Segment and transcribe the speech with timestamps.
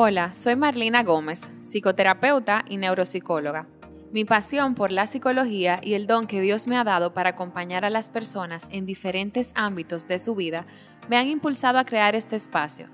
[0.00, 3.66] Hola, soy Marlina Gómez, psicoterapeuta y neuropsicóloga.
[4.12, 7.84] Mi pasión por la psicología y el don que Dios me ha dado para acompañar
[7.84, 10.66] a las personas en diferentes ámbitos de su vida
[11.08, 12.86] me han impulsado a crear este espacio.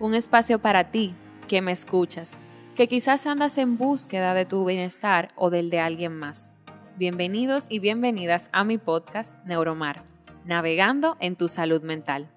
[0.00, 1.14] Un espacio para ti,
[1.48, 2.38] que me escuchas,
[2.74, 6.50] que quizás andas en búsqueda de tu bienestar o del de alguien más.
[6.96, 10.02] Bienvenidos y bienvenidas a mi podcast Neuromar,
[10.46, 12.30] navegando en tu salud mental.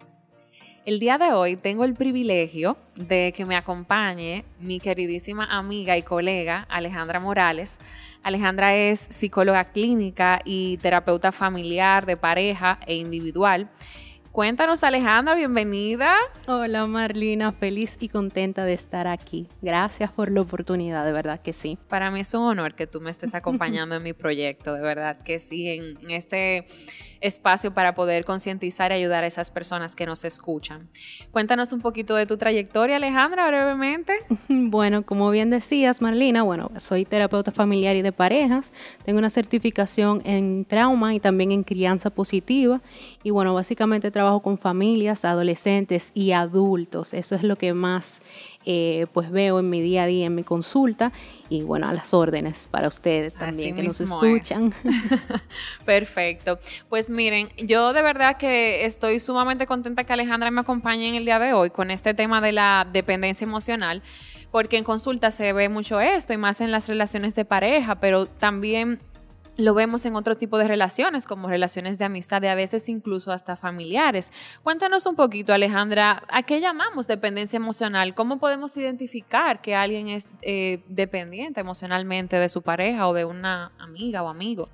[0.83, 6.01] El día de hoy tengo el privilegio de que me acompañe mi queridísima amiga y
[6.01, 7.77] colega Alejandra Morales.
[8.23, 13.69] Alejandra es psicóloga clínica y terapeuta familiar de pareja e individual.
[14.31, 16.15] Cuéntanos Alejandra, bienvenida.
[16.47, 19.49] Hola Marlina, feliz y contenta de estar aquí.
[19.61, 21.77] Gracias por la oportunidad, de verdad que sí.
[21.89, 25.21] Para mí es un honor que tú me estés acompañando en mi proyecto, de verdad
[25.21, 26.65] que sí, en este
[27.21, 30.89] espacio para poder concientizar y ayudar a esas personas que nos escuchan.
[31.31, 34.13] Cuéntanos un poquito de tu trayectoria, Alejandra, brevemente.
[34.71, 38.71] Bueno, como bien decías, Marlina, bueno, soy terapeuta familiar y de parejas,
[39.05, 42.81] tengo una certificación en trauma y también en crianza positiva
[43.23, 47.13] y bueno, básicamente trabajo con familias, adolescentes y adultos.
[47.13, 48.21] Eso es lo que más
[48.65, 51.11] eh, pues veo en mi día a día, en mi consulta
[51.49, 54.73] y bueno, a las órdenes para ustedes también que nos escuchan.
[55.85, 56.59] Perfecto.
[56.89, 61.25] Pues miren, yo de verdad que estoy sumamente contenta que Alejandra me acompañe en el
[61.25, 64.01] día de hoy con este tema de la dependencia emocional
[64.51, 68.25] porque en consulta se ve mucho esto y más en las relaciones de pareja, pero
[68.25, 68.99] también
[69.57, 73.31] lo vemos en otro tipo de relaciones, como relaciones de amistad, y a veces incluso
[73.31, 74.31] hasta familiares.
[74.63, 78.15] Cuéntanos un poquito, Alejandra, ¿a qué llamamos dependencia emocional?
[78.15, 83.71] ¿Cómo podemos identificar que alguien es eh, dependiente emocionalmente de su pareja o de una
[83.77, 84.69] amiga o amigo?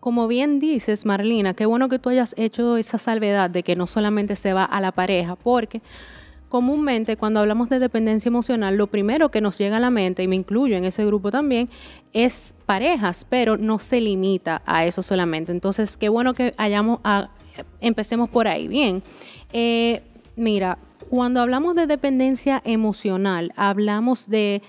[0.00, 3.86] Como bien dices, Marlina, qué bueno que tú hayas hecho esa salvedad de que no
[3.86, 5.80] solamente se va a la pareja, porque
[6.48, 10.28] comúnmente cuando hablamos de dependencia emocional, lo primero que nos llega a la mente, y
[10.28, 11.68] me incluyo en ese grupo también,
[12.12, 15.52] es parejas, pero no se limita a eso solamente.
[15.52, 17.28] Entonces, qué bueno que hayamos a,
[17.80, 18.68] empecemos por ahí.
[18.68, 19.02] Bien,
[19.52, 20.02] eh,
[20.36, 20.78] mira,
[21.10, 24.62] cuando hablamos de dependencia emocional, hablamos de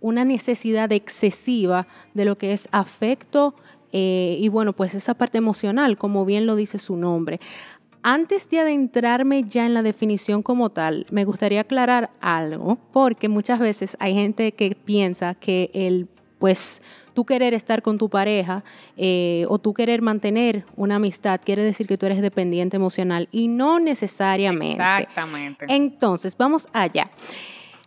[0.00, 3.54] una necesidad excesiva de lo que es afecto
[3.96, 7.38] eh, y bueno, pues esa parte emocional, como bien lo dice su nombre.
[8.06, 13.58] Antes de adentrarme ya en la definición como tal, me gustaría aclarar algo, porque muchas
[13.58, 16.06] veces hay gente que piensa que el,
[16.38, 16.82] pues,
[17.14, 18.62] tú querer estar con tu pareja
[18.98, 23.48] eh, o tú querer mantener una amistad quiere decir que tú eres dependiente emocional y
[23.48, 24.72] no necesariamente.
[24.74, 25.64] Exactamente.
[25.70, 27.08] Entonces, vamos allá.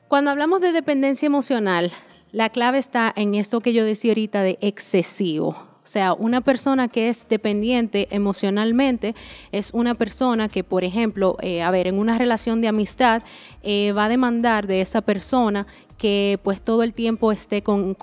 [0.08, 1.92] Cuando hablamos de dependencia emocional,
[2.32, 5.67] la clave está en esto que yo decía ahorita de excesivo.
[5.88, 9.16] O sea, una persona que es dependiente emocionalmente
[9.54, 13.24] es una persona que, por ejemplo, eh, a ver, en una relación de amistad
[13.64, 15.66] eh, va a demandar de esa persona
[15.98, 17.96] que pues todo el tiempo esté con,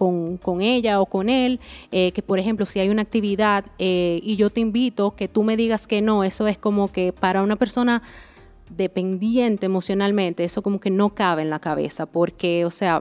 [0.62, 1.60] ella o con él,
[1.92, 5.54] eh, que por ejemplo si hay una actividad y yo te invito, que tú me
[5.54, 8.02] digas que no, eso es como que para una persona
[8.70, 13.00] dependiente emocionalmente, eso como que no cabe en la cabeza, porque, o sea,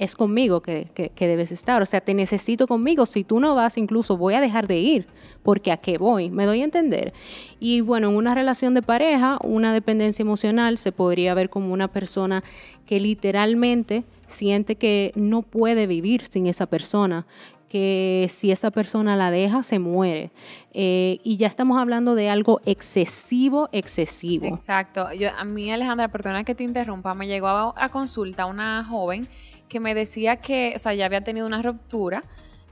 [0.00, 1.82] es conmigo que, debes estar.
[1.82, 3.04] O sea, te necesito conmigo.
[3.04, 5.06] Si tú no vas, incluso voy a dejar de ir,
[5.42, 7.12] porque a qué voy, me doy a entender.
[7.60, 11.88] Y bueno, en una relación de pareja, una dependencia emocional se podría ver como una
[11.88, 12.42] persona
[12.86, 17.26] que literalmente siente que no puede vivir sin esa persona,
[17.68, 20.30] que si esa persona la deja, se muere.
[20.72, 24.46] Eh, y ya estamos hablando de algo excesivo, excesivo.
[24.46, 25.12] Exacto.
[25.12, 29.28] Yo, a mí, Alejandra, perdona que te interrumpa, me llegó a, a consulta una joven
[29.70, 32.22] que me decía que, o sea, ya había tenido una ruptura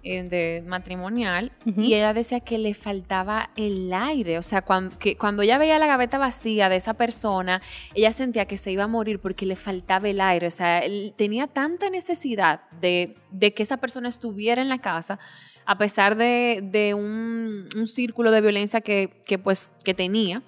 [0.02, 5.16] eh, de matrimonial y ella decía que le faltaba el aire, o sea, cuando, que,
[5.16, 7.62] cuando ella veía la gaveta vacía de esa persona,
[7.94, 11.14] ella sentía que se iba a morir porque le faltaba el aire, o sea, él
[11.16, 15.18] tenía tanta necesidad de, que esa persona estuviera en la casa
[15.66, 20.42] a pesar de, un, un, círculo de violencia que, que, pues, que tenía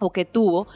[0.00, 0.66] o que tuvo,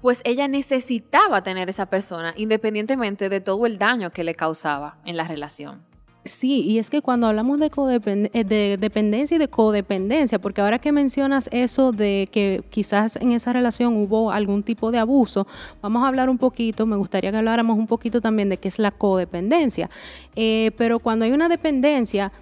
[0.00, 5.16] pues ella necesitaba tener esa persona independientemente de todo el daño que le causaba en
[5.16, 5.90] la relación.
[6.26, 7.70] Sí, y es que cuando hablamos de,
[8.34, 13.32] eh, de dependencia y de codependencia, porque ahora que mencionas eso de que quizás en
[13.32, 15.46] esa relación hubo algún tipo de abuso,
[15.80, 18.78] vamos a hablar un poquito, me gustaría que habláramos un poquito también de qué es
[18.78, 19.88] la codependencia.
[20.36, 22.32] Eh, pero cuando hay una dependencia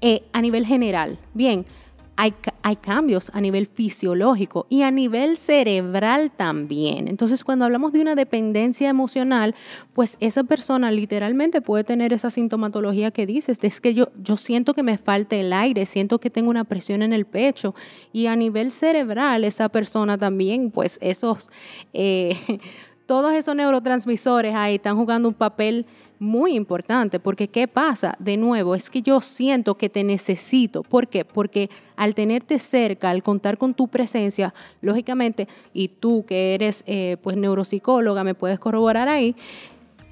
[0.00, 1.66] eh, a nivel general, bien,
[2.16, 2.32] hay,
[2.80, 7.08] cambios a nivel fisiológico y a nivel cerebral también.
[7.08, 9.54] Entonces, cuando hablamos de una dependencia emocional,
[9.92, 14.74] pues esa persona literalmente puede tener esa sintomatología que dices, es que yo, yo siento
[14.74, 17.74] que me falta el aire, siento que tengo una presión en el pecho
[18.12, 21.50] y a nivel cerebral esa persona también, pues esos...
[21.92, 22.36] Eh,
[23.06, 25.86] todos esos neurotransmisores ahí están jugando un papel
[26.18, 28.16] muy importante, porque ¿qué pasa?
[28.18, 30.82] De nuevo, es que yo siento que te necesito.
[30.82, 31.24] ¿Por qué?
[31.24, 37.16] Porque al tenerte cerca, al contar con tu presencia, lógicamente, y tú que eres eh,
[37.22, 39.36] pues neuropsicóloga, me puedes corroborar ahí,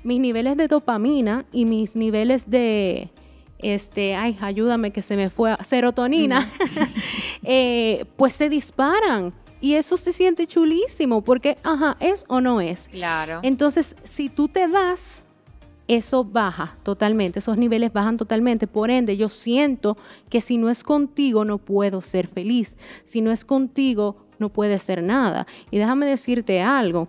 [0.02, 3.10] mis niveles de dopamina y mis niveles de,
[3.58, 6.50] este, ay, ayúdame que se me fue, serotonina,
[7.42, 9.32] eh, pues se disparan.
[9.60, 12.88] Y eso se siente chulísimo porque, ajá, ¿es o no es?
[12.88, 13.40] Claro.
[13.42, 15.24] Entonces, si tú te vas,
[15.88, 18.66] eso baja totalmente, esos niveles bajan totalmente.
[18.66, 19.96] Por ende, yo siento
[20.31, 22.76] que si no es contigo, no puedo ser feliz.
[23.04, 25.46] Si no es contigo, no puede ser nada.
[25.70, 27.08] Y déjame decirte algo.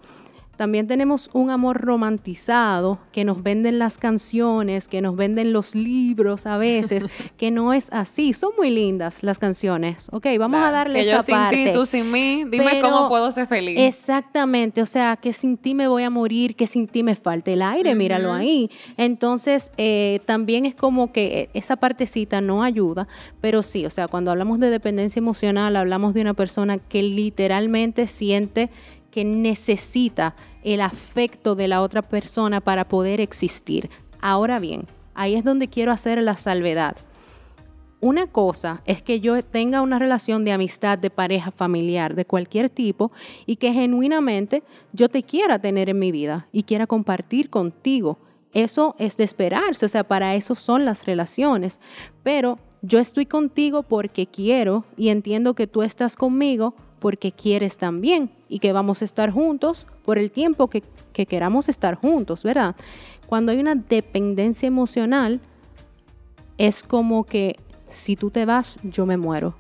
[0.58, 6.46] También tenemos un amor romantizado que nos venden las canciones, que nos venden los libros
[6.46, 7.06] a veces,
[7.38, 8.34] que no es así.
[8.34, 10.08] Son muy lindas las canciones.
[10.12, 11.66] Ok, vamos a darle que esa yo sin parte.
[11.66, 13.78] ti, tú sin mí, dime Pero cómo puedo ser feliz.
[13.80, 17.54] Exactamente, o sea, que sin ti me voy a morir, que sin ti me falte
[17.54, 18.70] el aire, míralo ahí.
[18.98, 23.08] Entonces, eh, también es como que esa partecita no ayuda,
[23.42, 28.08] pero sí, o sea, cuando hablamos de dependencia emocional, hablamos de una persona que literalmente
[28.08, 28.70] siente
[29.16, 33.90] que necesita el afecto de la otra persona para poder existir.
[34.20, 36.98] Ahora bien, ahí es donde quiero hacer la salvedad.
[38.02, 42.70] Una cosa es que yo tenga una relación de amistad, de pareja, familiar, de cualquier
[42.70, 43.14] tipo,
[43.46, 48.18] y que genuinamente yo te quiera tener en mi vida y quiera compartir contigo.
[48.52, 51.80] Eso es de esperarse, o sea, para eso son las relaciones.
[52.22, 58.32] Pero yo estoy contigo porque quiero y entiendo que tú estás conmigo porque quieres también
[58.56, 60.82] y que vamos a estar juntos por el tiempo que,
[61.12, 62.74] que queramos estar juntos, ¿verdad?
[63.28, 65.42] Cuando hay una dependencia emocional,
[66.58, 69.56] es como que si tú te vas, yo me muero.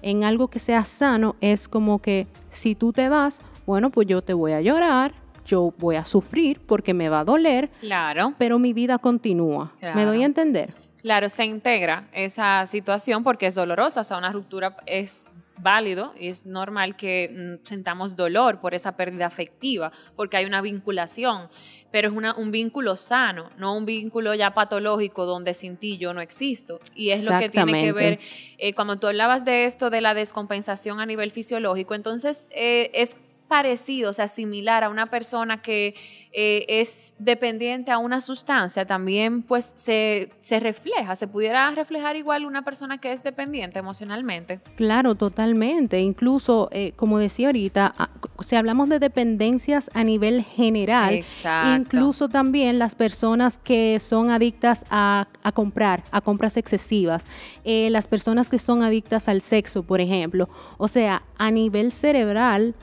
[0.00, 4.22] En algo que sea sano, es como que si tú te vas, bueno, pues yo
[4.22, 5.12] te voy a llorar,
[5.44, 8.32] yo voy a sufrir porque me va a doler, Claro.
[8.38, 9.70] pero mi vida continúa.
[9.94, 10.72] ¿Me doy a entender?
[11.02, 15.26] Claro, se integra esa situación porque es dolorosa, o sea, una ruptura es
[15.58, 20.60] válido y es normal que mm, sentamos dolor por esa pérdida afectiva, porque hay una
[20.62, 21.48] vinculación,
[21.90, 26.14] pero es una- un vínculo sano, no un vínculo ya patológico donde sin ti yo
[26.14, 26.80] no existo.
[26.94, 28.20] Y es lo que tiene que ver,
[28.58, 33.16] eh, cuando tú hablabas de esto, de la descompensación a nivel fisiológico, entonces eh, es
[33.56, 35.94] parecido, o sea, similar a una persona que
[36.32, 42.46] eh, es dependiente a una sustancia, también pues se, se refleja, se pudiera reflejar igual
[42.46, 44.60] una persona que es dependiente emocionalmente.
[44.76, 46.00] Claro, totalmente.
[46.00, 48.08] Incluso, eh, como decía ahorita, a-
[48.42, 51.76] si hablamos de dependencias a nivel general, Exacto.
[51.76, 57.26] incluso también las personas que son adictas a, a comprar, a compras excesivas,
[57.64, 60.48] eh, las personas que son adictas al sexo, por ejemplo.
[60.78, 62.74] O sea, a nivel cerebral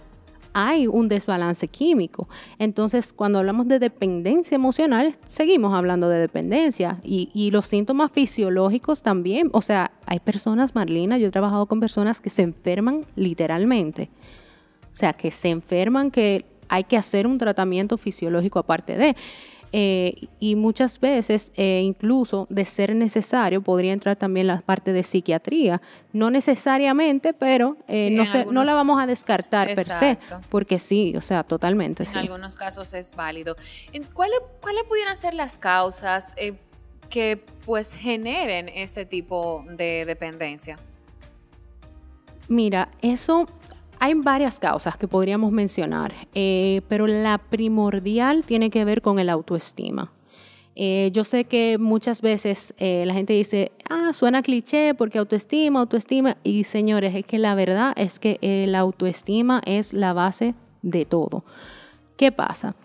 [0.53, 2.27] hay un desbalance químico.
[2.57, 9.01] Entonces, cuando hablamos de dependencia emocional, seguimos hablando de dependencia y, y los síntomas fisiológicos
[9.03, 9.49] también.
[9.53, 14.09] O sea, hay personas, Marlina, yo he trabajado con personas que se enferman literalmente.
[14.91, 19.15] O sea, que se enferman, que hay que hacer un tratamiento fisiológico aparte de.
[19.71, 25.04] Eh, y muchas veces, eh, incluso de ser necesario, podría entrar también la parte de
[25.04, 25.81] psiquiatría.
[26.12, 30.18] No necesariamente, pero eh, Sí, no, la vamos a descartar per se,
[30.49, 32.18] porque sí, o sea, totalmente En sí.
[32.18, 33.56] algunos casos es válido.
[34.14, 36.35] ¿Cuáles cuáles pudieran ser las causas
[37.09, 40.80] que pues generen este tipo de dependencia?
[42.47, 43.45] Mira, eso
[43.99, 49.29] hay varias causas que podríamos mencionar, eh, pero la primordial tiene que ver con el
[49.29, 50.11] autoestima.
[50.75, 55.81] Eh, yo sé que muchas veces eh, la gente dice, ah, suena cliché porque autoestima,
[55.81, 61.03] autoestima, y señores, es que la verdad es que el autoestima es la base de
[61.03, 61.44] todo.
[62.15, 62.75] ¿Qué pasa?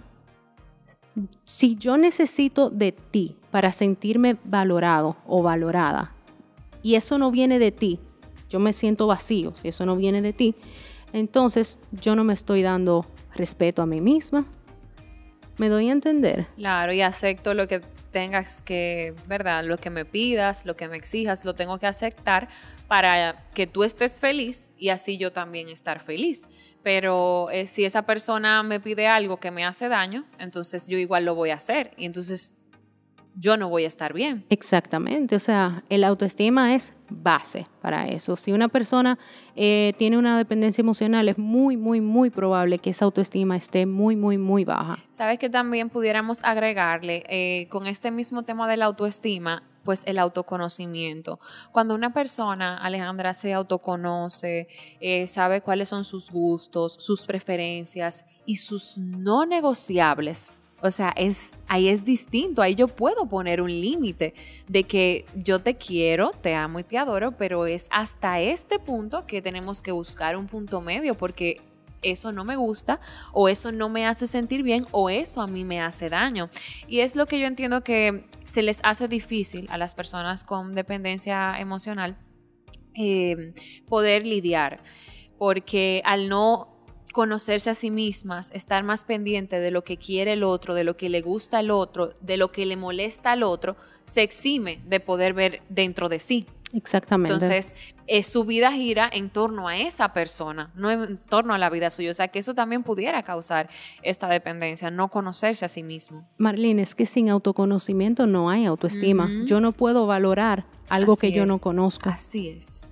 [1.44, 6.12] Si yo necesito de ti para sentirme valorado o valorada,
[6.83, 8.00] y eso no viene de ti,
[8.50, 10.56] yo me siento vacío si eso no viene de ti,
[11.14, 14.44] entonces yo no me estoy dando respeto a mí misma.
[15.59, 16.47] ¿Me doy a entender?
[16.56, 17.80] Claro, y acepto lo que
[18.11, 19.64] tengas que, ¿verdad?
[19.64, 22.49] Lo que me pidas, lo que me exijas, lo tengo que aceptar
[22.88, 26.49] para que tú estés feliz y así yo también estar feliz.
[26.83, 31.25] Pero eh, si esa persona me pide algo que me hace daño, entonces yo igual
[31.25, 32.56] lo voy a hacer y entonces
[33.35, 34.45] yo no voy a estar bien.
[34.49, 38.37] Exactamente, o sea, el autoestima es base para eso.
[38.37, 39.19] Si una persona
[39.57, 44.17] eh, tiene una dependencia emocional, es muy, muy, muy probable que esa autoestima esté muy,
[44.17, 44.99] muy, muy baja.
[45.11, 50.19] Sabes que también pudiéramos agregarle eh, con este mismo tema de la autoestima pues el
[50.19, 51.38] autoconocimiento.
[51.71, 54.67] Cuando una persona, Alejandra, se autoconoce,
[55.00, 61.53] eh, sabe cuáles son sus gustos, sus preferencias y sus no negociables, o sea, es,
[61.67, 64.35] ahí es distinto, ahí yo puedo poner un límite
[64.69, 69.26] de que yo te quiero, te amo y te adoro, pero es hasta este punto
[69.26, 71.62] que tenemos que buscar un punto medio porque
[72.03, 73.00] eso no me gusta
[73.33, 76.50] o eso no me hace sentir bien o eso a mí me hace daño.
[76.87, 80.75] Y es lo que yo entiendo que se les hace difícil a las personas con
[80.75, 82.19] dependencia emocional
[82.93, 83.55] eh,
[83.88, 84.83] poder lidiar,
[85.38, 86.74] porque al no
[87.14, 90.97] conocerse a sí mismas, estar más pendiente de lo que quiere el otro, de lo
[90.99, 94.99] que le gusta al otro, de lo que le molesta al otro, se exime de
[95.00, 96.47] poder ver dentro de sí.
[96.75, 97.33] Exactamente.
[97.33, 97.76] Entonces,
[98.09, 101.88] eh, su vida gira en torno a esa persona, no en torno a la vida
[101.88, 102.11] suya.
[102.11, 103.71] O sea, que eso también pudiera causar
[104.02, 106.26] esta dependencia, no conocerse a sí mismo.
[106.37, 109.30] Marlene, es que sin autoconocimiento no hay autoestima.
[109.44, 112.11] Yo no puedo valorar algo que yo no conozco.
[112.11, 112.90] Así es.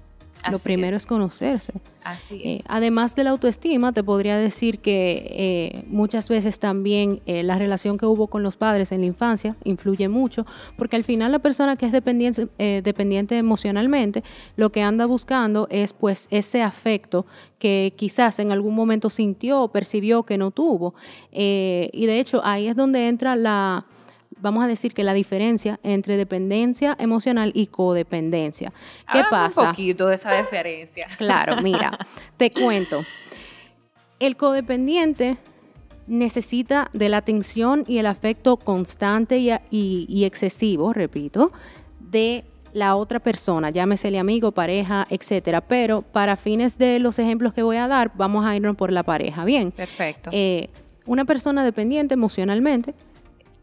[0.51, 1.07] Lo primero es.
[1.07, 1.73] conocerse.
[2.05, 2.65] Así eh, es.
[2.69, 7.97] además de la autoestima, te podría decir que eh, muchas veces también eh, la relación
[7.97, 10.45] que hubo con los padres en la infancia influye mucho,
[10.77, 14.25] porque al final la persona que es dependiente, dependiente emocionalmente,
[14.57, 17.25] lo que anda buscando es pues ese afecto
[17.59, 20.95] que quizás en algún momento sintió o percibió que no tuvo.
[21.31, 23.87] y de hecho ahí es donde entra la
[24.43, 28.73] vamos a decir que la diferencia entre dependencia emocional y codependencia.
[29.11, 29.63] ¿Qué pasa?
[29.63, 31.07] Un poquito de esa diferencia.
[31.17, 31.97] Claro, mira,
[32.37, 33.05] te cuento.
[34.19, 35.37] El codependiente
[36.09, 41.53] necesita de la atención y el afecto constante y, excesivo, repito,
[42.01, 45.61] de la otra persona, llámesele amigo, pareja, etcétera.
[45.61, 49.05] Pero para fines de los ejemplos que voy a dar, vamos a irnos por la
[49.05, 49.45] pareja.
[49.45, 49.71] Bien.
[49.71, 50.31] Perfecto.
[50.33, 50.71] Eh,
[51.07, 52.95] una persona dependiente emocionalmente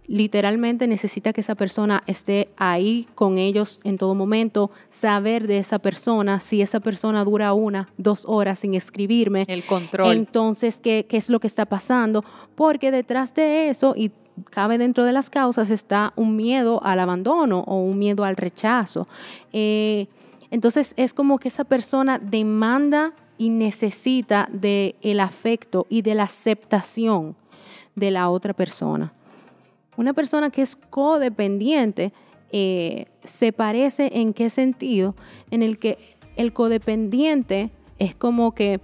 [0.09, 5.77] literalmente necesita que esa persona esté ahí con ellos en todo momento, saber de esa
[5.77, 9.43] persona, si esa persona dura una, dos horas sin escribirme.
[9.47, 10.15] El control.
[10.15, 12.25] Entonces, ¿qué, es lo que está pasando?
[12.55, 14.11] Porque detrás de eso, y
[14.49, 19.07] cabe dentro de las causas, está un miedo al abandono o un miedo al rechazo.
[19.53, 20.07] Eh,
[20.49, 26.23] entonces, es como que esa persona demanda y necesita del el afecto y de la
[26.23, 27.35] aceptación
[27.93, 29.13] de la otra persona.
[29.99, 32.13] Una persona que es codependiente
[32.53, 35.13] eh, se parece en qué sentido,
[35.51, 35.97] en el que
[36.37, 38.79] el codependiente es como que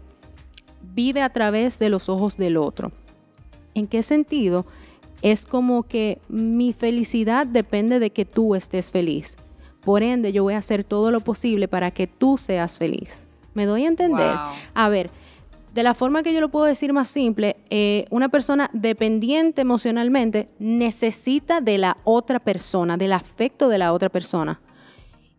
[0.82, 2.92] vive a través de los ojos del otro.
[3.76, 4.66] ¿En qué sentido?
[5.22, 9.38] Es como que mi felicidad depende de que tú estés feliz.
[9.86, 13.26] Por ende, yo voy a hacer todo lo posible para que tú seas feliz.
[13.54, 14.36] ¿Me doy a entender?
[14.74, 15.10] A ver,
[15.76, 20.48] de la forma que yo lo puedo decir más simple, eh, una persona dependiente emocionalmente
[20.58, 24.62] necesita de la otra persona, del afecto de la otra persona.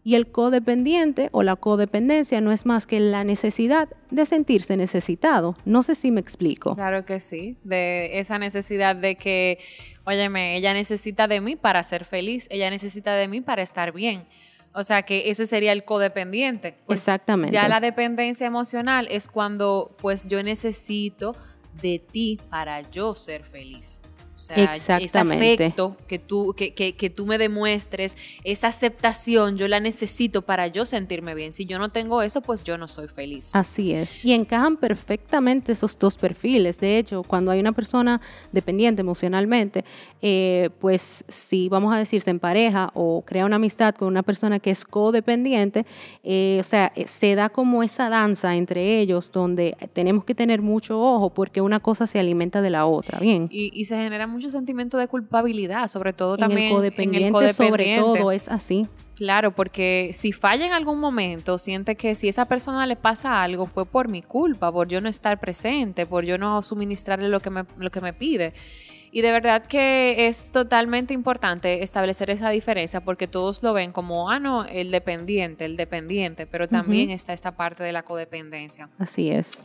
[0.05, 5.57] Y el codependiente o la codependencia no es más que la necesidad de sentirse necesitado.
[5.64, 6.75] No sé si me explico.
[6.75, 9.59] Claro que sí, de esa necesidad de que,
[10.05, 14.26] óyeme, ella necesita de mí para ser feliz, ella necesita de mí para estar bien.
[14.78, 16.76] O sea que ese sería el codependiente.
[16.85, 17.54] Pues Exactamente.
[17.54, 21.35] Ya la dependencia emocional es cuando pues yo necesito
[21.80, 24.02] de ti para yo ser feliz.
[24.37, 29.66] O sea, ese afecto que tú, que, que, que, tú me demuestres, esa aceptación, yo
[29.66, 31.55] la necesito para yo sentirme bien.
[31.55, 33.50] Si yo no tengo eso, pues yo no soy feliz.
[33.55, 34.23] Así es.
[34.23, 36.81] Y encajan perfectamente esos dos perfiles.
[36.81, 38.21] De hecho, cuando hay una persona
[38.52, 39.87] dependiente emocionalmente,
[40.21, 44.59] eh, pues si vamos a decirse en pareja o crea una amistad con una persona
[44.59, 45.87] que es codependiente,
[46.23, 50.61] eh, o sea, eh, se da como esa danza entre ellos donde tenemos que tener
[50.61, 53.19] mucho ojo porque una cosa se alimenta de la otra.
[53.19, 53.49] Bien.
[53.50, 57.97] Y, y se genera mucho sentimiento de culpabilidad, sobre todo también en el codependiente, sobre
[57.97, 58.87] todo es así.
[59.16, 63.66] Claro, porque si falla en algún momento, siente que si esa persona le pasa algo
[63.66, 67.50] fue por mi culpa, por yo no estar presente, por yo no suministrarle lo que
[67.50, 68.52] me, lo que me pide.
[69.16, 74.30] Y de verdad que es totalmente importante establecer esa diferencia porque todos lo ven como,
[74.30, 78.90] ah, no, el dependiente, el dependiente, pero también está esta parte de la codependencia.
[78.99, 79.62] Así es.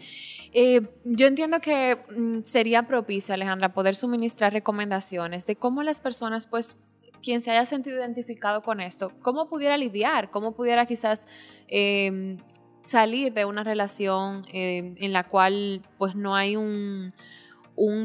[0.53, 6.45] Eh, yo entiendo que mm, sería propicio, Alejandra, poder suministrar recomendaciones de cómo las personas,
[6.45, 6.75] pues,
[7.23, 11.27] quien se haya sentido identificado con esto, cómo pudiera lidiar, cómo pudiera quizás
[11.67, 12.37] em,
[12.81, 17.13] salir de una relación em, en la cual, pues, no hay un,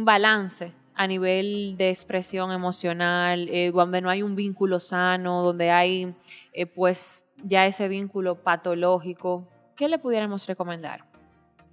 [0.04, 6.14] balance a nivel de expresión emocional, eh, donde no hay un vínculo sano, donde hay,
[6.52, 9.46] eh, pues, ya ese vínculo patológico.
[9.76, 11.04] ¿Qué le pudiéramos recomendar?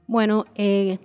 [0.07, 0.99] Bueno, eh,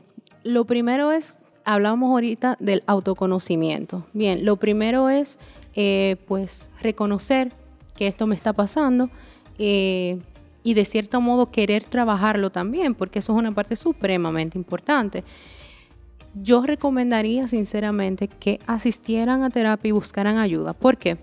[0.45, 4.07] lo primero es, hablamos ahorita del autoconocimiento.
[4.13, 5.39] Bien, lo primero es,
[5.75, 7.53] eh, pues, reconocer
[7.97, 9.11] que esto me está pasando
[9.59, 10.19] eh,
[10.63, 15.25] y de cierto modo querer trabajarlo también, porque eso es una parte supremamente importante.
[16.35, 20.73] Yo recomendaría sinceramente que asistieran a terapia y buscaran ayuda.
[20.73, 21.17] ¿Por qué?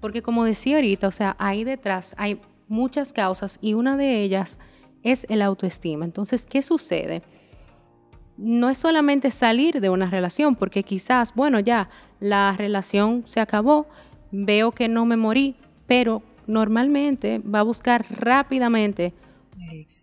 [0.00, 4.58] Porque como decía ahorita, o sea, ahí detrás hay muchas causas y una de ellas
[5.02, 6.04] es el autoestima.
[6.04, 7.22] Entonces, ¿qué sucede?
[8.36, 11.90] No es solamente salir de una relación, porque quizás, bueno, ya
[12.20, 13.86] la relación se acabó,
[14.30, 19.12] veo que no me morí, pero normalmente va a buscar rápidamente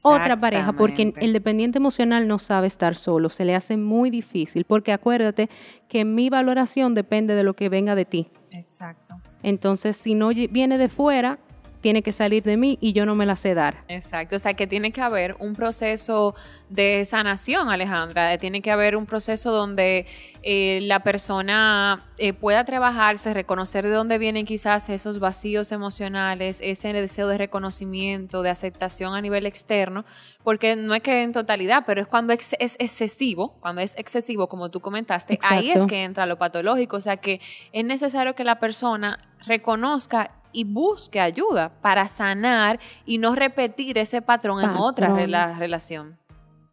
[0.03, 4.65] otra pareja, porque el dependiente emocional no sabe estar solo, se le hace muy difícil,
[4.65, 5.49] porque acuérdate
[5.87, 8.27] que mi valoración depende de lo que venga de ti.
[8.55, 9.15] Exacto.
[9.41, 11.39] Entonces, si no viene de fuera,
[11.87, 13.85] tiene que salir de mí y yo no me la sé dar.
[13.87, 16.35] Exacto, o sea que tiene que haber un proceso
[16.67, 20.05] de sanación, Alejandra, tiene que haber un proceso donde
[20.43, 26.91] eh, la persona eh, pueda trabajarse, reconocer de dónde vienen quizás esos vacíos emocionales, ese
[26.91, 30.03] deseo de reconocimiento, de aceptación a nivel externo,
[30.43, 34.69] porque no es que en totalidad, pero es cuando es, excesivo, cuando es excesivo, como
[34.69, 37.39] tú comentaste, ahí es que entra lo patológico, o sea que
[37.71, 44.23] es necesario que la persona reconozca y busque ayuda para sanar y no repetir ese
[44.23, 46.17] patrón en otra relación.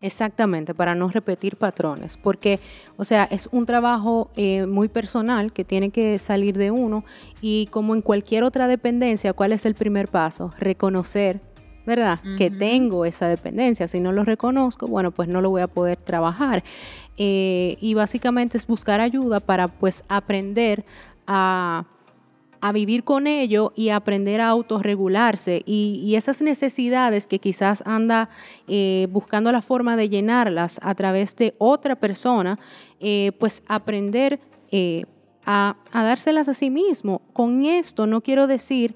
[0.01, 2.61] Exactamente, para no repetir patrones, porque,
[2.97, 7.05] o sea, es un trabajo eh, muy personal que tiene que salir de uno
[7.43, 10.51] y como en cualquier otra dependencia, ¿cuál es el primer paso?
[10.59, 11.43] Reconocer,
[11.85, 12.21] ¿verdad?
[12.39, 13.87] Que tengo esa dependencia.
[13.87, 16.65] Si no lo reconozco, bueno, pues no lo voy a poder trabajar.
[17.19, 20.87] Eh, y básicamente es buscar ayuda para pues aprender
[21.27, 21.85] a
[22.65, 28.31] a vivir con ello y aprender a autorregularse y, esas necesidades que quizás anda
[28.69, 32.59] eh, buscando la forma de llenarlas a través de otra persona,
[33.01, 34.41] eh, pues aprender
[34.71, 35.05] eh,
[35.45, 37.21] a, dárselas a sí mismo.
[37.35, 38.95] Con esto no quiero decir...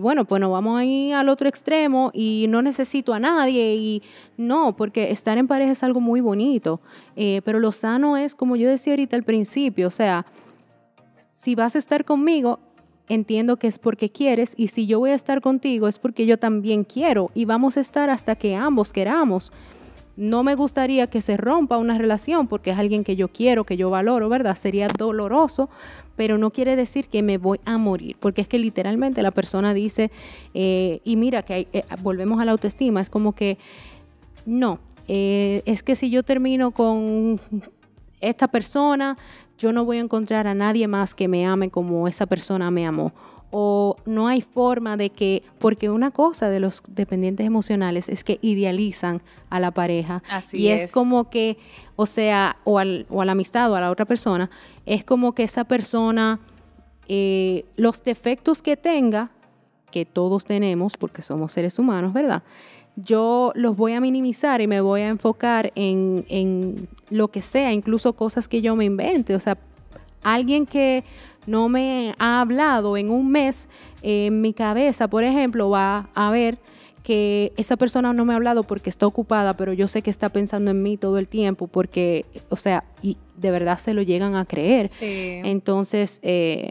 [0.00, 4.02] bueno, pues nos vamos a ir al otro extremo y no necesito a nadie y
[4.36, 6.80] no, porque estar en pareja es algo muy bonito,
[7.14, 10.26] pero lo sano es, como yo decía ahorita al principio, o sea,
[11.32, 12.58] si vas a estar conmigo,
[13.08, 16.38] entiendo que es porque quieres y si yo voy a estar contigo es porque yo
[16.38, 19.52] también quiero y vamos a estar hasta que ambos queramos.
[20.16, 23.76] No me gustaría que se rompa una relación porque es alguien que yo quiero, que
[23.76, 24.54] yo valoro, ¿verdad?
[24.54, 25.68] Sería doloroso,
[26.14, 29.74] pero no quiere decir que me voy a morir, porque es que literalmente la persona
[29.74, 30.12] dice,
[30.54, 33.58] eh, y mira que eh, volvemos a la autoestima, es como que,
[34.46, 37.40] no, eh, es que si yo termino con
[38.20, 39.18] esta persona,
[39.58, 42.86] yo no voy a encontrar a nadie más que me ame como esa persona me
[42.86, 43.12] amó.
[43.56, 48.40] O no hay forma de que, porque una cosa de los dependientes emocionales es que
[48.42, 50.24] idealizan a la pareja.
[50.28, 50.90] Así y es.
[50.90, 51.56] como que,
[51.94, 54.50] o sea, o, al, o a la amistad o a la otra persona,
[54.86, 56.40] es como que esa persona,
[57.06, 59.30] eh, los defectos que tenga,
[59.92, 62.42] que todos tenemos, porque somos seres humanos, ¿verdad?
[62.96, 68.12] Yo los voy a minimizar y me voy a enfocar en, lo que sea, incluso
[68.14, 69.34] cosas que yo me invente.
[69.34, 69.58] O sea,
[70.22, 71.04] alguien que
[71.46, 73.68] no me ha hablado en un mes,
[74.02, 76.58] en mi cabeza, por ejemplo, va a ver
[77.02, 80.30] que esa persona no me ha hablado porque está ocupada, pero yo sé que está
[80.30, 84.36] pensando en mí todo el tiempo, porque, o sea, y de verdad se lo llegan
[84.36, 84.90] a creer.
[85.00, 86.70] Entonces, eh,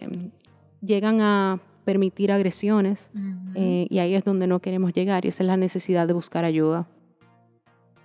[0.81, 3.11] llegan a permitir agresiones
[3.55, 6.45] eh, y ahí es donde no queremos llegar y esa es la necesidad de buscar
[6.45, 6.87] ayuda.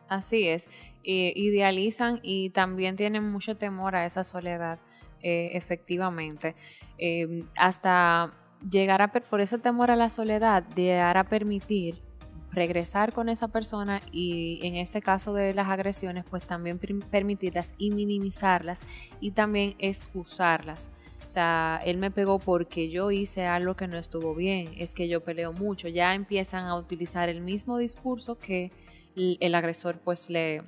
[0.08, 0.70] Así es,
[1.02, 4.78] idealizan y también tienen mucho temor a esa soledad,
[5.22, 6.54] eh, efectivamente,
[6.96, 8.32] em, hasta
[8.70, 12.02] llegar a, por ese temor a la soledad, llegar a permitir
[12.50, 17.90] regresar con esa persona y en este caso de las agresiones, pues también permitirlas y
[17.90, 18.82] minimizarlas
[19.20, 20.90] y también excusarlas.
[21.28, 25.08] O sea, él me pegó porque yo hice algo que no estuvo bien, es que
[25.08, 25.86] yo peleo mucho.
[25.86, 28.72] Ya empiezan a utilizar el mismo discurso que
[29.14, 30.62] el agresor pues le,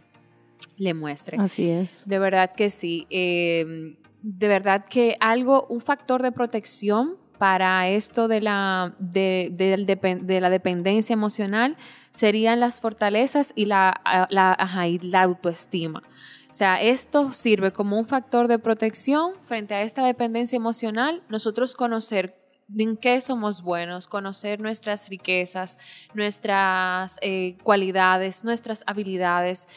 [0.77, 1.39] le muestre.
[1.41, 2.07] Así es.
[2.07, 3.07] De verdad que sí.
[3.09, 10.41] Em, de verdad que algo, un factor de protección para esto de la, de, de,
[10.43, 11.79] la dependencia emocional
[12.11, 16.03] serían las fortalezas y la, la, y la autoestima.
[16.51, 21.77] O sea, esto sirve como un factor de protección frente a esta dependencia emocional, nosotros
[21.77, 22.37] conocer
[22.77, 25.79] en qué somos buenos, conocer nuestras riquezas,
[26.13, 29.69] nuestras eh, cualidades, nuestras habilidades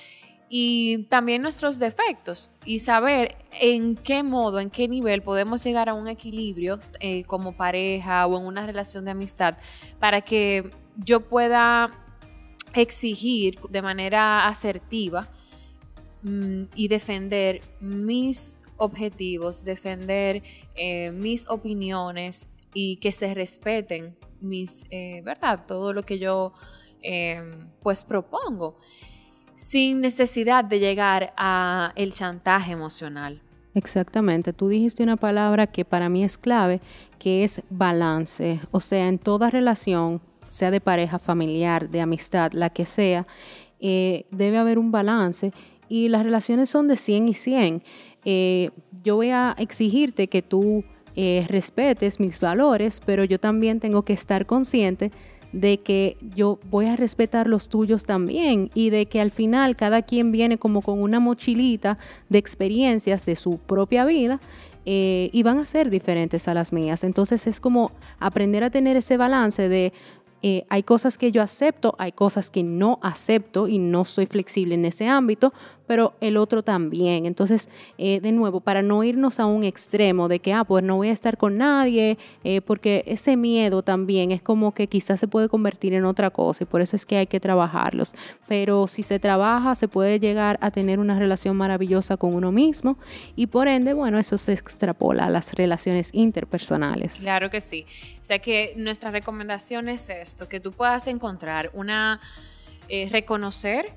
[0.50, 5.94] y también nuestros defectos y saber en qué modo, en qué nivel podemos llegar a
[5.94, 9.58] un equilibrio eh, como pareja o en una relación de amistad
[10.00, 11.92] para que yo pueda
[12.74, 15.28] exigir de manera asertiva
[16.24, 20.42] Mm, y defender mis objetivos, defender
[20.76, 25.66] eh, mis opiniones y que se respeten mis, eh, ¿verdad?
[25.68, 26.54] Todo lo que yo
[27.02, 28.78] em, pues propongo
[29.56, 33.42] sin necesidad de llegar a el chantaje emocional.
[33.76, 36.80] Exactamente, tú dijiste una palabra que para mí es clave,
[37.20, 42.70] que es balance, o sea, en toda relación, sea de pareja, familiar, de amistad, la
[42.70, 43.26] que sea,
[43.80, 45.52] eh, debe haber un balance
[45.94, 47.84] y las relaciones son de 100 y 100.
[48.26, 48.72] Eh,
[49.04, 50.84] yo voy a exigirte que tú
[51.16, 55.12] eh, respetes mis valores, pero yo también tengo que estar consciente
[55.52, 60.02] de que yo voy a respetar los tuyos también y de que al final cada
[60.02, 64.40] quien viene como con una mochilita de experiencias de su propia vida
[64.88, 67.04] eh, y van a ser diferentes a las mías.
[67.04, 69.94] Entonces es como aprender a tener ese balance de
[70.68, 74.84] hay cosas que yo acepto, hay cosas que no acepto y no soy flexible en
[74.84, 75.54] ese ámbito,
[75.88, 77.26] pero el otro también.
[77.26, 80.98] Entonces, eh, de nuevo, para no irnos a un extremo de que, ah, pues no
[80.98, 85.28] voy a estar con nadie, eh, porque ese miedo también es como que quizás se
[85.28, 88.14] puede convertir en otra cosa y por eso es que hay que trabajarlos.
[88.48, 92.98] Pero si se trabaja, se puede llegar a tener una relación maravillosa con uno mismo
[93.36, 97.20] y por ende, bueno, eso se extrapola a las relaciones interpersonales.
[97.22, 97.86] Claro que sí.
[98.22, 102.20] O sea que nuestra recomendación es esto, que tú puedas encontrar una,
[102.90, 103.94] eh, reconocer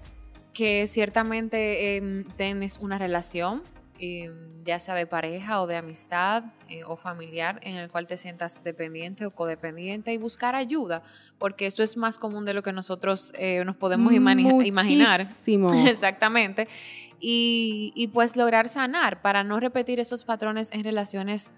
[0.57, 3.63] que ciertamente em, tienes una relación,
[3.99, 4.33] em,
[4.65, 8.65] ya sea de pareja o de amistad eh, o familiar, en el cual te sientas
[8.65, 11.03] dependiente o codependiente y buscar ayuda,
[11.39, 15.21] porque eso es más común de lo que nosotros eh, nos podemos imaginar.
[15.87, 16.69] Exactamente.
[17.21, 21.53] Y, y pues lograr sanar para no repetir esos patrones en relaciones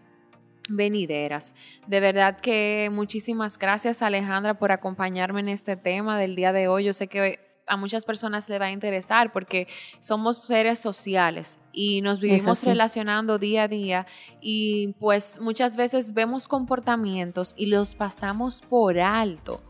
[0.68, 1.54] venideras.
[1.86, 6.82] De verdad que muchísimas gracias Alejandra por acompañarme en este tema del día de hoy.
[6.82, 9.68] Yo sé que a muchas personas le va a interesar porque
[10.00, 14.06] somos seres sociales y nos vivimos relacionando día a día
[14.40, 19.62] y pues muchas veces vemos comportamientos y los pasamos por alto.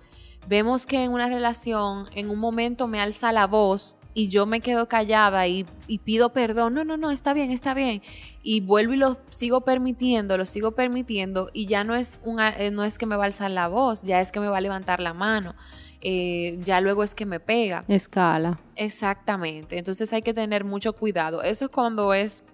[0.46, 4.60] Vemos que en una relación en un momento me alza la voz y yo me
[4.60, 5.64] quedo callada y,
[6.04, 8.02] pido perdón, no, no, no, está bien, está bien.
[8.42, 12.72] Y vuelvo y lo sigo permitiendo, lo sigo permitiendo y ya no es, una, eh,
[12.72, 14.60] no es que me va a alzar la voz, ya es que me va a
[14.60, 15.54] levantar la mano.
[16.00, 17.84] Eh, ya luego es que me pega.
[17.88, 18.60] Escala.
[18.76, 19.78] Exactamente.
[19.78, 21.42] Entonces hay que tener mucho cuidado.
[21.42, 22.44] Eso es cuando es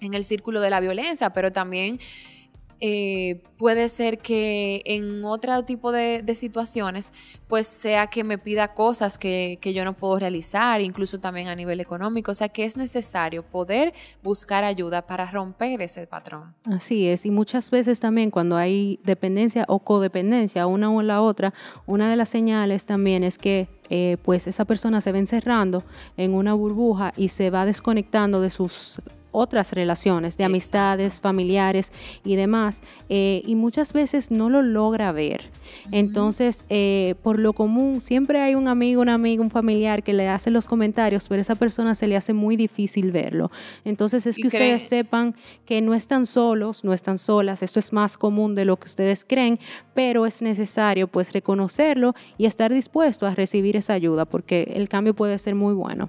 [0.00, 2.00] en el círculo de la violencia, pero también
[2.80, 7.12] eh, puede ser que en otro tipo de, situaciones,
[7.46, 11.80] pues sea que me pida cosas que, yo no puedo realizar, incluso también a nivel
[11.80, 12.32] económico.
[12.32, 16.54] O sea que es necesario poder buscar ayuda para romper ese patrón.
[16.64, 21.52] Así es, y muchas veces también cuando hay dependencia o codependencia, una o la otra,
[21.86, 25.82] una de las señales también es que eh, pues esa persona se va encerrando
[26.16, 29.00] en una burbuja y se va desconectando de sus
[29.32, 31.92] otras relaciones de amistades, familiares
[32.24, 35.50] y demás, eh, y muchas veces no lo logra ver.
[35.92, 40.28] Entonces, eh, por lo común, siempre hay un amigo, un amigo, un familiar que le
[40.28, 43.50] hace los comentarios, pero a esa persona se le hace muy difícil verlo.
[43.84, 48.16] Entonces, es que ustedes sepan que no están solos, no están solas, esto es más
[48.16, 49.58] común de lo que ustedes creen,
[49.94, 55.14] pero es necesario pues reconocerlo y estar dispuesto a recibir esa ayuda, porque el cambio
[55.14, 56.08] puede ser muy bueno.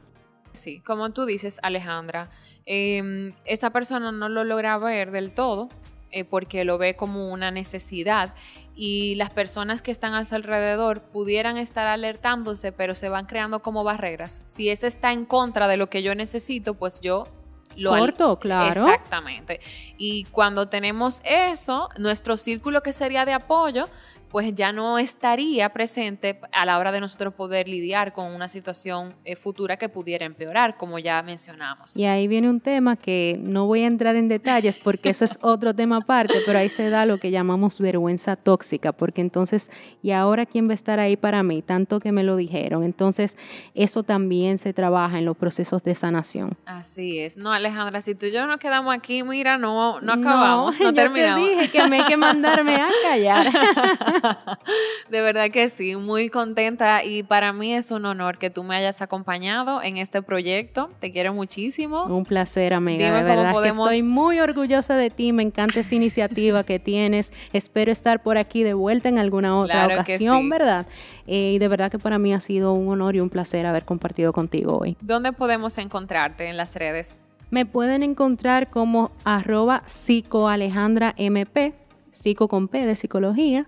[0.53, 2.29] Sí, como tú dices, Alejandra,
[2.65, 5.69] Em, esa persona no lo logra ver del todo
[6.11, 8.33] eh, porque lo ve como una necesidad
[8.75, 13.59] y las personas que están a su alrededor pudieran estar alertándose, pero se van creando
[13.59, 14.41] como barreras.
[14.45, 17.27] Si ese está en contra de lo que yo necesito, pues yo
[17.75, 18.85] lo corto, claro.
[18.85, 19.59] Exactamente.
[19.97, 23.87] Y cuando tenemos eso, nuestro círculo que sería de apoyo,
[24.31, 29.15] pues ya no estaría presente a la hora de nosotros poder lidiar con una situación
[29.25, 31.97] eh, futura que pudiera empeorar, como ya mencionamos.
[31.97, 35.37] Y ahí viene un tema que no voy a entrar en detalles porque eso es
[35.41, 39.69] otro tema aparte, pero ahí se da lo que llamamos vergüenza tóxica, porque entonces,
[40.01, 41.61] ¿y ahora quién va a estar ahí para mí?
[41.61, 42.83] Tanto que me lo dijeron.
[42.83, 43.37] Entonces,
[43.75, 46.57] eso también se trabaja en los procesos de sanación.
[46.65, 47.35] Así es.
[47.35, 51.41] No, Alejandra, si tú y yo nos quedamos aquí, mira, no, no acabamos, no, terminamos.
[51.41, 53.45] Yo te dije que me hay que mandarme a callar.
[55.09, 58.75] de verdad que sí, muy contenta y para mí es un honor que tú me
[58.75, 60.89] hayas acompañado en este proyecto.
[60.99, 62.05] Te quiero muchísimo.
[62.05, 63.05] Un placer, amiga.
[63.05, 65.33] de verdad que estoy muy orgullosa de ti.
[65.33, 67.31] Me encanta esta iniciativa que tienes.
[67.53, 70.85] Espero estar por aquí de vuelta en alguna otra ocasión, ¿verdad?
[71.27, 73.85] Eh, y de verdad que para mí ha sido un honor y un placer haber
[73.85, 74.97] compartido contigo hoy.
[75.01, 77.11] ¿Dónde podemos encontrarte en las redes?
[77.51, 81.75] Me pueden encontrar como arroba psicoalejandramp,
[82.11, 83.67] psico con P de psicología.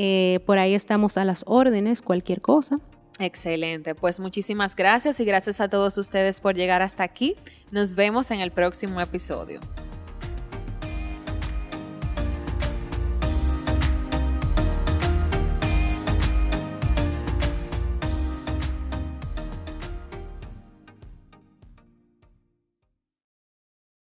[0.00, 2.78] Eh, por ahí estamos a las órdenes, cualquier cosa.
[3.18, 7.34] Excelente, pues muchísimas gracias y gracias a todos ustedes por llegar hasta aquí.
[7.72, 9.58] Nos vemos en el próximo episodio.